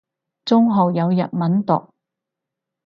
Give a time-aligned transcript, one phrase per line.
[0.45, 1.93] 中學有日文讀